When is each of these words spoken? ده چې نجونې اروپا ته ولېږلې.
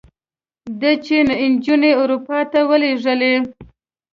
ده 0.79 0.91
چې 1.05 1.15
نجونې 1.51 1.91
اروپا 2.01 2.39
ته 2.51 2.59
ولېږلې. 2.69 3.33